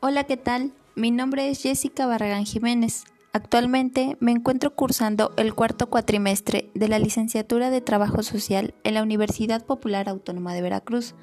Hola, 0.00 0.22
¿qué 0.22 0.36
tal? 0.36 0.70
Mi 0.94 1.10
nombre 1.10 1.50
es 1.50 1.60
Jessica 1.60 2.06
Barragán 2.06 2.46
Jiménez. 2.46 3.02
Actualmente 3.32 4.16
me 4.20 4.30
encuentro 4.30 4.72
cursando 4.76 5.32
el 5.36 5.54
cuarto 5.54 5.90
cuatrimestre 5.90 6.70
de 6.72 6.86
la 6.86 7.00
licenciatura 7.00 7.68
de 7.70 7.80
Trabajo 7.80 8.22
Social 8.22 8.74
en 8.84 8.94
la 8.94 9.02
Universidad 9.02 9.66
Popular 9.66 10.08
Autónoma 10.08 10.54
de 10.54 10.62
Veracruz. 10.62 11.16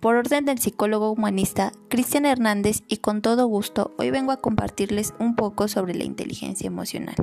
Por 0.00 0.16
orden 0.16 0.46
del 0.46 0.58
psicólogo 0.58 1.12
humanista 1.12 1.70
Cristian 1.88 2.26
Hernández 2.26 2.82
y 2.88 2.96
con 2.96 3.22
todo 3.22 3.46
gusto, 3.46 3.94
hoy 3.98 4.10
vengo 4.10 4.32
a 4.32 4.40
compartirles 4.40 5.14
un 5.20 5.36
poco 5.36 5.68
sobre 5.68 5.94
la 5.94 6.02
inteligencia 6.02 6.66
emocional. 6.66 7.14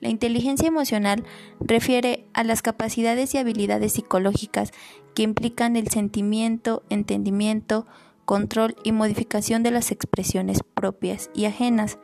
La 0.00 0.10
inteligencia 0.10 0.68
emocional 0.68 1.24
refiere 1.58 2.24
a 2.34 2.44
las 2.44 2.62
capacidades 2.62 3.34
y 3.34 3.38
habilidades 3.38 3.94
psicológicas 3.94 4.70
que 5.16 5.24
implican 5.24 5.74
el 5.74 5.88
sentimiento, 5.88 6.84
entendimiento, 6.88 7.84
control 8.30 8.76
y 8.84 8.92
modificación 8.92 9.64
de 9.64 9.72
las 9.72 9.90
expresiones 9.90 10.60
propias 10.62 11.30
y 11.34 11.46
ajenas, 11.46 11.98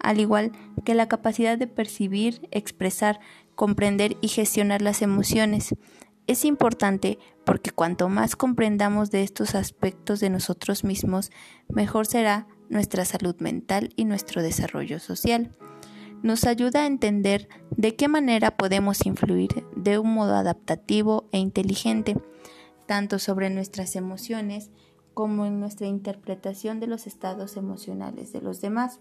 al 0.00 0.18
igual 0.18 0.50
que 0.84 0.92
la 0.92 1.06
capacidad 1.06 1.56
de 1.56 1.68
percibir, 1.68 2.48
expresar, 2.50 3.20
comprender 3.54 4.16
y 4.20 4.26
gestionar 4.26 4.82
las 4.82 5.02
emociones. 5.02 5.76
Es 6.26 6.44
importante 6.44 7.20
porque 7.44 7.70
cuanto 7.70 8.08
más 8.08 8.34
comprendamos 8.34 9.12
de 9.12 9.22
estos 9.22 9.54
aspectos 9.54 10.18
de 10.18 10.30
nosotros 10.30 10.82
mismos, 10.82 11.30
mejor 11.68 12.08
será 12.08 12.48
nuestra 12.68 13.04
salud 13.04 13.36
mental 13.38 13.90
y 13.94 14.04
nuestro 14.04 14.42
desarrollo 14.42 14.98
social 14.98 15.52
nos 16.24 16.42
ayuda 16.42 16.82
a 16.82 16.86
entender 16.86 17.48
de 17.70 17.94
qué 17.94 18.08
manera 18.08 18.56
podemos 18.56 19.06
influir 19.06 19.64
de 19.76 20.00
un 20.00 20.12
modo 20.12 20.34
adaptativo 20.34 21.28
e 21.30 21.38
inteligente, 21.38 22.16
tanto 22.86 23.20
sobre 23.20 23.48
nuestras 23.48 23.94
emociones 23.94 24.72
como 25.18 25.46
en 25.46 25.58
nuestra 25.58 25.88
interpretación 25.88 26.78
de 26.78 26.86
los 26.86 27.08
estados 27.08 27.56
emocionales 27.56 28.32
de 28.32 28.40
los 28.40 28.60
demás. 28.60 29.00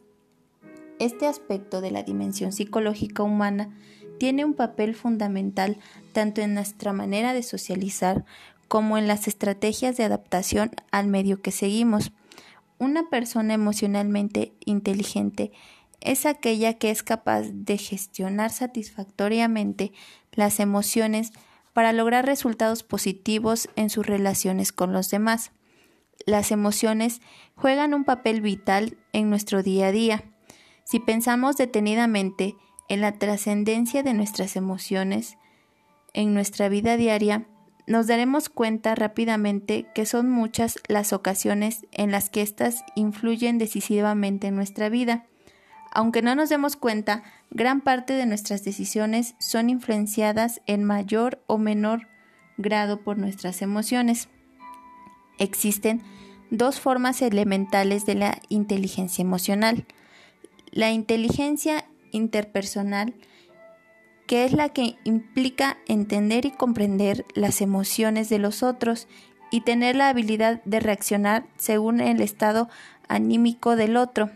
Este 0.98 1.28
aspecto 1.28 1.80
de 1.80 1.92
la 1.92 2.02
dimensión 2.02 2.54
psicológica 2.54 3.22
humana 3.22 3.70
tiene 4.18 4.44
un 4.44 4.56
papel 4.56 4.96
fundamental 4.96 5.78
tanto 6.14 6.42
en 6.42 6.56
nuestra 6.56 6.92
manera 6.92 7.34
de 7.34 7.44
socializar 7.44 8.26
como 8.68 8.98
en 8.98 9.08
las 9.08 9.28
estrategias 9.28 9.96
de 9.96 10.06
adaptación 10.06 10.72
al 10.90 11.06
medio 11.06 11.40
que 11.44 11.52
seguimos. 11.52 12.12
Una 12.80 13.12
persona 13.12 13.54
emocionalmente 13.54 14.54
inteligente 14.66 15.52
es 16.02 16.26
aquella 16.26 16.80
que 16.80 16.90
es 16.90 17.04
capaz 17.04 17.44
de 17.44 17.78
gestionar 17.78 18.50
satisfactoriamente 18.50 19.92
las 20.32 20.60
emociones 20.60 21.32
para 21.74 21.94
lograr 21.94 22.26
resultados 22.26 22.82
positivos 22.82 23.70
en 23.76 23.92
sus 23.92 24.08
relaciones 24.08 24.72
con 24.72 24.94
los 24.94 25.12
demás. 25.12 25.52
Las 26.26 26.52
emociones 26.52 27.22
juegan 27.56 27.94
un 27.94 28.04
papel 28.04 28.42
vital 28.42 28.98
en 29.14 29.30
nuestro 29.30 29.64
día 29.64 29.88
a 29.88 29.92
día. 29.92 30.24
Si 30.84 31.00
pensamos 31.00 31.58
detenidamente 31.58 32.56
en 32.90 33.02
la 33.02 33.14
trascendencia 33.14 34.04
de 34.04 34.14
nuestras 34.14 34.56
emociones 34.56 35.38
en 36.14 36.34
nuestra 36.34 36.70
vida 36.70 36.98
diaria, 36.98 37.46
nos 37.88 38.08
daremos 38.08 38.50
cuenta 38.50 38.96
rápidamente 38.96 39.88
que 39.96 40.06
son 40.06 40.30
muchas 40.30 40.80
las 40.88 41.14
ocasiones 41.14 41.86
en 41.92 42.12
las 42.12 42.30
que 42.30 42.42
éstas 42.42 42.84
influyen 42.96 43.58
decisivamente 43.58 44.48
en 44.48 44.56
nuestra 44.56 44.90
vida. 44.90 45.26
Aunque 45.92 46.22
no 46.22 46.36
nos 46.36 46.50
demos 46.50 46.76
cuenta, 46.76 47.24
gran 47.50 47.82
parte 47.82 48.14
de 48.14 48.26
nuestras 48.26 48.64
decisiones 48.64 49.36
son 49.40 49.70
influenciadas 49.70 50.62
en 50.66 50.84
mayor 50.84 51.42
o 51.48 51.58
menor 51.58 52.08
grado 52.58 53.02
por 53.02 53.18
nuestras 53.18 53.62
emociones. 53.62 54.28
Existen 55.38 56.02
dos 56.50 56.80
formas 56.80 57.22
elementales 57.22 58.06
de 58.06 58.16
la 58.16 58.42
inteligencia 58.50 59.22
emocional. 59.22 59.86
La 60.72 60.92
inteligencia 60.92 61.86
interpersonal, 62.12 63.14
que 64.28 64.46
es 64.46 64.54
la 64.54 64.70
que 64.70 64.96
implica 65.04 65.78
entender 65.88 66.46
y 66.46 66.52
comprender 66.52 67.26
las 67.34 67.62
emociones 67.62 68.30
de 68.30 68.40
los 68.40 68.64
otros 68.64 69.08
y 69.52 69.62
tener 69.62 69.96
la 69.96 70.10
habilidad 70.10 70.62
de 70.66 70.80
reaccionar 70.80 71.46
según 71.58 72.02
el 72.02 72.22
estado 72.22 72.70
anímico 73.08 73.76
del 73.76 73.96
otro 73.96 74.30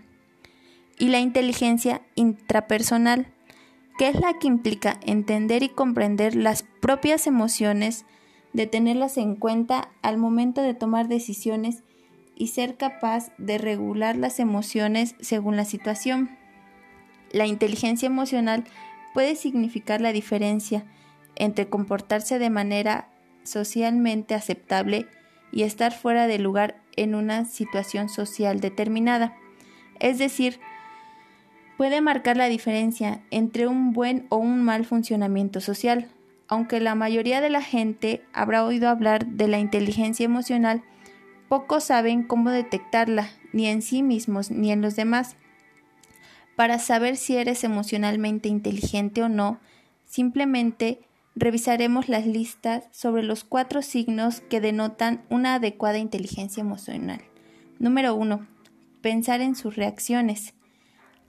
y 0.98 1.08
la 1.10 1.20
inteligencia 1.20 2.02
intrapersonal, 2.16 3.28
que 3.98 4.08
es 4.08 4.20
la 4.20 4.38
que 4.40 4.48
implica 4.48 5.00
entender 5.02 5.64
y 5.64 5.70
comprender 5.70 6.36
las 6.36 6.64
propias 6.80 7.28
emociones, 7.28 8.06
de 8.54 8.68
tenerlas 8.68 9.18
en 9.18 9.36
cuenta 9.36 9.90
al 10.02 10.18
momento 10.18 10.62
de 10.62 10.74
tomar 10.74 11.08
decisiones 11.08 11.84
y 12.36 12.48
ser 12.48 12.76
capaz 12.76 13.32
de 13.38 13.58
regular 13.58 14.16
las 14.16 14.40
emociones 14.40 15.16
según 15.20 15.56
la 15.56 15.66
situación. 15.66 16.38
La 17.32 17.46
inteligencia 17.46 18.08
emocional 18.08 18.66
puede 19.14 19.36
significar 19.36 20.02
la 20.02 20.12
diferencia 20.12 20.86
entre 21.36 21.70
comportarse 21.70 22.40
de 22.40 22.50
manera 22.50 23.10
socialmente 23.44 24.36
aceptable 24.36 25.08
y 25.52 25.64
estar 25.64 25.94
fuera 25.94 26.28
de 26.28 26.40
lugar 26.40 26.82
en 26.96 27.16
una 27.16 27.46
situación 27.46 28.10
social 28.10 28.60
determinada, 28.60 29.36
es 30.00 30.18
decir, 30.18 30.60
puede 31.78 32.02
marcar 32.02 32.38
la 32.38 32.48
diferencia 32.48 33.22
entre 33.32 33.68
un 33.68 33.94
buen 33.94 34.26
o 34.30 34.38
un 34.38 34.64
mal 34.64 34.86
funcionamiento 34.86 35.62
social. 35.62 36.10
Aunque 36.52 36.82
la 36.82 36.96
mayoría 36.96 37.40
de 37.40 37.50
la 37.50 37.62
gente 37.62 38.26
habrá 38.34 38.66
oído 38.66 38.90
hablar 38.90 39.26
de 39.26 39.48
la 39.48 39.60
inteligencia 39.60 40.26
emocional, 40.26 40.84
pocos 41.48 41.86
saben 41.86 42.24
cómo 42.24 42.52
detectarla, 42.52 43.30
ni 43.54 43.68
en 43.68 43.82
sí 43.82 44.04
mismos 44.04 44.52
ni 44.52 44.70
en 44.74 44.82
los 44.82 44.98
demás. 44.98 45.38
Para 46.58 46.78
saber 46.78 47.16
si 47.16 47.38
eres 47.38 47.64
emocionalmente 47.64 48.50
inteligente 48.50 49.24
o 49.24 49.30
no, 49.30 49.62
simplemente 50.04 51.00
revisaremos 51.36 52.10
las 52.10 52.28
listas 52.28 52.84
sobre 52.92 53.24
los 53.24 53.46
cuatro 53.46 53.82
signos 53.82 54.42
que 54.42 54.60
denotan 54.60 55.22
una 55.30 55.56
adecuada 55.56 56.00
inteligencia 56.00 56.60
emocional. 56.60 57.22
Número 57.80 58.14
1. 58.14 58.46
Pensar 59.02 59.40
en 59.40 59.56
sus 59.56 59.78
reacciones. 59.78 60.54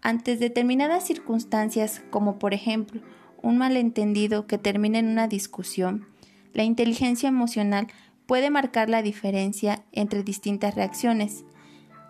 Ante 0.01 0.37
determinadas 0.37 1.07
circunstancias, 1.07 2.03
como 2.11 2.41
por 2.41 2.55
ejemplo 2.55 3.03
un 3.43 3.59
malentendido 3.59 4.47
que 4.47 4.59
termine 4.59 4.99
en 4.99 5.09
una 5.09 5.29
discusión, 5.29 6.07
la 6.55 6.65
inteligencia 6.65 7.29
emocional 7.29 7.89
puede 8.27 8.51
marcar 8.51 8.89
la 8.89 9.03
diferencia 9.03 9.85
entre 9.93 10.23
distintas 10.23 10.75
reacciones. 10.75 11.45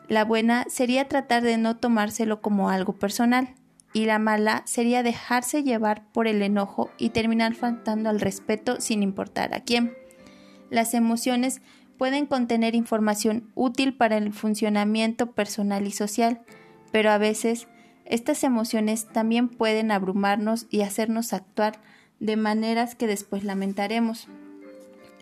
La 0.08 0.24
buena 0.24 0.66
sería 0.68 1.08
tratar 1.08 1.42
de 1.42 1.58
no 1.58 1.76
tomárselo 1.76 2.40
como 2.40 2.68
algo 2.68 2.92
personal, 2.92 3.54
y 3.92 4.06
la 4.06 4.18
mala 4.18 4.62
sería 4.64 5.02
dejarse 5.02 5.62
llevar 5.62 6.04
por 6.12 6.26
el 6.26 6.42
enojo 6.42 6.90
y 6.98 7.10
terminar 7.10 7.54
faltando 7.54 8.08
al 8.08 8.20
respeto 8.20 8.80
sin 8.80 9.02
importar 9.02 9.54
a 9.54 9.60
quién. 9.60 9.92
Las 10.70 10.94
emociones 10.94 11.60
pueden 11.98 12.26
contener 12.26 12.74
información 12.74 13.50
útil 13.54 13.94
para 13.94 14.16
el 14.16 14.32
funcionamiento 14.32 15.32
personal 15.32 15.86
y 15.86 15.92
social, 15.92 16.40
pero 16.90 17.10
a 17.10 17.18
veces 17.18 17.68
estas 18.04 18.44
emociones 18.44 19.06
también 19.06 19.48
pueden 19.48 19.90
abrumarnos 19.90 20.66
y 20.70 20.82
hacernos 20.82 21.32
actuar 21.32 21.80
de 22.20 22.36
maneras 22.36 22.94
que 22.94 23.06
después 23.06 23.44
lamentaremos. 23.44 24.28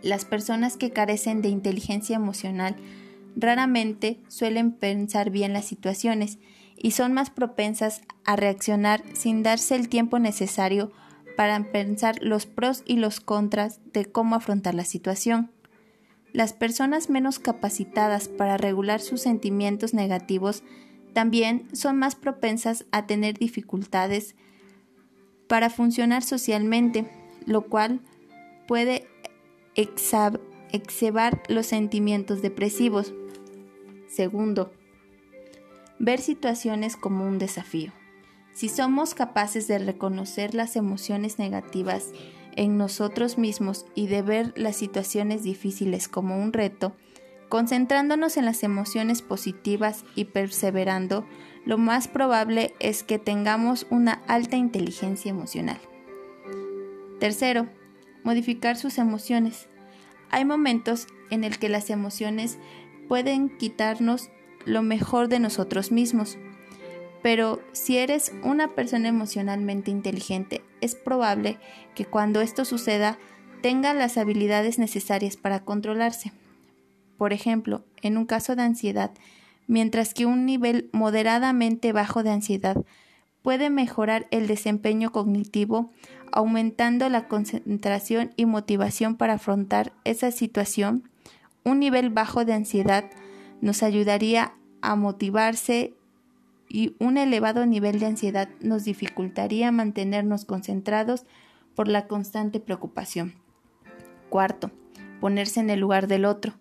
Las 0.02 0.24
personas 0.24 0.76
que 0.76 0.90
carecen 0.90 1.42
de 1.42 1.48
inteligencia 1.48 2.16
emocional 2.16 2.76
raramente 3.36 4.20
suelen 4.28 4.72
pensar 4.72 5.30
bien 5.30 5.52
las 5.52 5.66
situaciones 5.66 6.38
y 6.76 6.92
son 6.92 7.12
más 7.12 7.30
propensas 7.30 8.00
a 8.24 8.36
reaccionar 8.36 9.02
sin 9.12 9.42
darse 9.42 9.76
el 9.76 9.88
tiempo 9.88 10.18
necesario 10.18 10.92
para 11.36 11.62
pensar 11.70 12.22
los 12.22 12.46
pros 12.46 12.82
y 12.86 12.96
los 12.96 13.20
contras 13.20 13.80
de 13.92 14.06
cómo 14.06 14.36
afrontar 14.36 14.74
la 14.74 14.84
situación. 14.84 15.50
Las 16.32 16.52
personas 16.52 17.10
menos 17.10 17.38
capacitadas 17.38 18.28
para 18.28 18.56
regular 18.56 19.00
sus 19.00 19.22
sentimientos 19.22 19.94
negativos 19.94 20.62
también 21.10 21.68
son 21.72 21.98
más 21.98 22.14
propensas 22.14 22.86
a 22.92 23.06
tener 23.06 23.38
dificultades 23.38 24.34
para 25.48 25.70
funcionar 25.70 26.22
socialmente, 26.22 27.06
lo 27.46 27.62
cual 27.62 28.00
puede 28.68 29.08
excebar 29.74 31.42
los 31.48 31.66
sentimientos 31.66 32.42
depresivos. 32.42 33.12
Segundo, 34.08 34.72
ver 35.98 36.20
situaciones 36.20 36.96
como 36.96 37.26
un 37.26 37.38
desafío. 37.38 37.92
Si 38.52 38.68
somos 38.68 39.14
capaces 39.14 39.68
de 39.68 39.78
reconocer 39.78 40.54
las 40.54 40.76
emociones 40.76 41.38
negativas 41.38 42.10
en 42.56 42.76
nosotros 42.76 43.38
mismos 43.38 43.86
y 43.94 44.06
de 44.06 44.22
ver 44.22 44.52
las 44.56 44.76
situaciones 44.76 45.42
difíciles 45.42 46.08
como 46.08 46.42
un 46.42 46.52
reto, 46.52 46.94
Concentrándonos 47.50 48.36
en 48.36 48.44
las 48.44 48.62
emociones 48.62 49.22
positivas 49.22 50.04
y 50.14 50.26
perseverando, 50.26 51.26
lo 51.66 51.78
más 51.78 52.06
probable 52.06 52.74
es 52.78 53.02
que 53.02 53.18
tengamos 53.18 53.88
una 53.90 54.22
alta 54.28 54.56
inteligencia 54.56 55.30
emocional. 55.30 55.80
Tercero, 57.18 57.68
modificar 58.22 58.76
sus 58.76 58.98
emociones. 58.98 59.66
Hay 60.30 60.44
momentos 60.44 61.08
en 61.28 61.42
el 61.42 61.58
que 61.58 61.68
las 61.68 61.90
emociones 61.90 62.56
pueden 63.08 63.58
quitarnos 63.58 64.30
lo 64.64 64.82
mejor 64.82 65.26
de 65.26 65.40
nosotros 65.40 65.90
mismos. 65.90 66.38
Pero 67.20 67.60
si 67.72 67.98
eres 67.98 68.32
una 68.44 68.76
persona 68.76 69.08
emocionalmente 69.08 69.90
inteligente, 69.90 70.62
es 70.80 70.94
probable 70.94 71.58
que 71.96 72.04
cuando 72.04 72.42
esto 72.42 72.64
suceda 72.64 73.18
tenga 73.60 73.92
las 73.92 74.18
habilidades 74.18 74.78
necesarias 74.78 75.36
para 75.36 75.64
controlarse. 75.64 76.32
Por 77.20 77.34
ejemplo, 77.34 77.84
en 78.00 78.16
un 78.16 78.24
caso 78.24 78.56
de 78.56 78.62
ansiedad, 78.62 79.10
mientras 79.66 80.14
que 80.14 80.24
un 80.24 80.46
nivel 80.46 80.88
moderadamente 80.94 81.92
bajo 81.92 82.22
de 82.22 82.30
ansiedad 82.30 82.82
puede 83.42 83.68
mejorar 83.68 84.26
el 84.30 84.46
desempeño 84.46 85.12
cognitivo, 85.12 85.90
aumentando 86.32 87.10
la 87.10 87.28
concentración 87.28 88.32
y 88.36 88.46
motivación 88.46 89.16
para 89.16 89.34
afrontar 89.34 89.92
esa 90.04 90.30
situación, 90.30 91.10
un 91.62 91.78
nivel 91.78 92.08
bajo 92.08 92.46
de 92.46 92.54
ansiedad 92.54 93.04
nos 93.60 93.82
ayudaría 93.82 94.54
a 94.80 94.96
motivarse 94.96 95.92
y 96.70 96.96
un 97.00 97.18
elevado 97.18 97.66
nivel 97.66 98.00
de 98.00 98.06
ansiedad 98.06 98.48
nos 98.60 98.84
dificultaría 98.84 99.70
mantenernos 99.70 100.46
concentrados 100.46 101.26
por 101.74 101.86
la 101.86 102.06
constante 102.06 102.60
preocupación. 102.60 103.34
Cuarto, 104.30 104.70
ponerse 105.20 105.60
en 105.60 105.68
el 105.68 105.80
lugar 105.80 106.06
del 106.06 106.24
otro. 106.24 106.54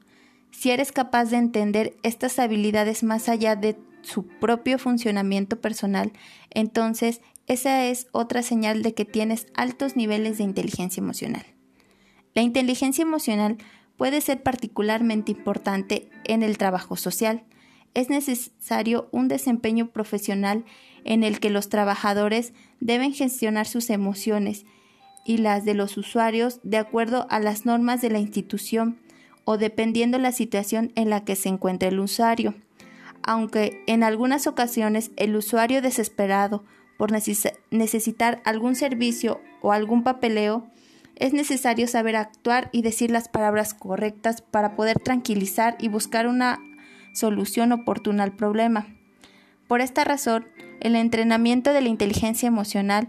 Si 0.52 0.72
eres 0.72 0.92
capaz 0.92 1.26
de 1.26 1.38
entender 1.38 1.98
estas 2.04 2.40
habilidades 2.40 3.04
más 3.04 3.30
allá 3.30 3.56
de 3.56 3.78
su 4.02 4.28
propio 4.28 4.80
funcionamiento 4.80 5.60
personal, 5.60 6.12
entonces 6.50 7.22
esa 7.48 7.86
es 7.86 8.08
otra 8.12 8.42
señal 8.44 8.84
de 8.84 8.94
que 8.94 9.06
tienes 9.06 9.48
altos 9.56 9.96
niveles 9.96 10.38
de 10.38 10.44
inteligencia 10.44 11.02
emocional. 11.02 11.46
La 12.34 12.42
inteligencia 12.42 13.02
emocional 13.02 13.58
puede 13.98 14.22
ser 14.22 14.44
particularmente 14.44 15.32
importante 15.32 16.10
en 16.26 16.44
el 16.44 16.58
trabajo 16.58 16.96
social, 16.96 17.44
es 17.94 18.10
necesario 18.10 19.10
un 19.12 19.28
desempeño 19.28 19.90
profesional 19.90 20.64
en 21.04 21.24
el 21.24 21.40
que 21.40 21.50
los 21.50 21.70
trabajadores 21.70 22.54
deben 22.80 23.14
gestionar 23.14 23.68
sus 23.68 23.90
emociones 23.90 24.66
y 25.26 25.38
las 25.38 25.66
de 25.66 25.74
los 25.74 25.98
usuarios 25.98 26.60
de 26.64 26.78
acuerdo 26.78 27.28
a 27.30 27.40
las 27.40 27.66
normas 27.66 28.02
de 28.02 28.10
la 28.10 28.20
institución 28.20 29.00
o 29.50 29.58
dependiendo 29.58 30.20
la 30.20 30.32
situación 30.32 30.92
en 30.94 31.10
la 31.10 31.26
que 31.26 31.36
se 31.36 31.50
encuentre 31.50 31.90
el 31.90 32.00
usuario. 32.00 32.54
Aunque 33.24 33.84
en 33.88 34.04
algunas 34.04 34.46
ocasiones 34.46 35.10
el 35.16 35.36
usuario 35.36 35.82
desesperado 35.82 36.64
por 37.00 37.12
necesitar 37.12 38.44
algún 38.46 38.76
servicio 38.76 39.42
o 39.64 39.72
algún 39.72 40.04
papeleo, 40.04 40.68
es 41.16 41.34
necesario 41.34 41.88
saber 41.88 42.16
actuar 42.16 42.70
y 42.72 42.84
decir 42.84 43.10
las 43.10 43.28
palabras 43.28 43.74
correctas 43.74 44.44
para 44.44 44.76
poder 44.76 45.00
tranquilizar 45.00 45.78
y 45.80 45.88
buscar 45.88 46.28
una 46.28 46.60
solución 47.16 47.72
oportuna 47.72 48.26
al 48.26 48.36
problema. 48.36 48.86
Por 49.68 49.82
esta 49.82 50.04
razón, 50.04 50.46
el 50.80 50.96
entrenamiento 50.96 51.74
de 51.74 51.82
la 51.82 51.90
inteligencia 51.90 52.46
emocional 52.46 53.08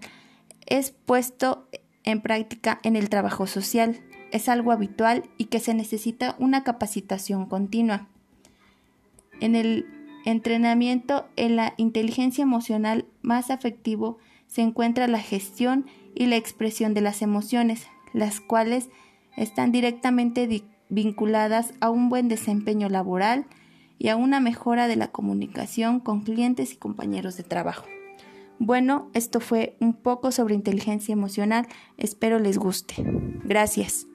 es 0.65 0.93
puesto 1.05 1.69
en 2.03 2.23
práctica 2.23 2.81
en 2.83 2.97
el 2.97 3.11
trabajo 3.11 3.47
social. 3.47 4.01
Es 4.31 4.49
algo 4.49 4.73
habitual 4.73 5.25
y 5.39 5.47
que 5.47 5.61
se 5.61 5.75
necesita 5.75 6.37
una 6.39 6.65
capacitación 6.65 7.47
continua. 7.47 8.09
En 9.41 9.57
el 9.57 9.87
entrenamiento 10.25 11.27
en 11.37 11.57
la 11.57 11.75
inteligencia 11.77 12.43
emocional 12.43 13.07
más 13.23 13.51
afectivo 13.51 14.19
se 14.47 14.63
encuentra 14.63 15.07
la 15.09 15.21
gestión 15.21 15.87
y 16.15 16.27
la 16.27 16.37
expresión 16.37 16.95
de 16.95 17.01
las 17.01 17.23
emociones, 17.23 17.87
las 18.13 18.41
cuales 18.41 18.89
están 19.37 19.73
directamente 19.73 20.65
vinculadas 20.89 21.73
a 21.81 21.91
un 21.91 22.09
buen 22.09 22.29
desempeño 22.29 22.89
laboral, 22.89 23.47
y 24.01 24.09
a 24.09 24.17
una 24.17 24.41
mejora 24.41 24.89
de 24.89 24.97
la 24.97 25.09
comunicación 25.09 26.01
con 26.01 26.23
clientes 26.23 26.73
y 26.73 26.77
compañeros 26.77 27.37
de 27.37 27.45
trabajo. 27.45 27.85
Bueno, 28.59 29.11
esto 29.13 29.41
fue 29.41 29.77
un 29.79 29.93
poco 29.93 30.33
sobre 30.33 30.55
inteligencia 30.55 31.13
emocional, 31.13 31.69
espero 31.99 32.39
les 32.39 32.57
guste. 32.57 32.95
Gracias. 33.45 34.07